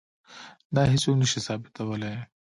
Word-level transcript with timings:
دا 0.75 0.83
هیڅوک 0.91 1.15
نه 1.21 1.27
شي 1.31 1.39
ثابتولی. 1.47 2.13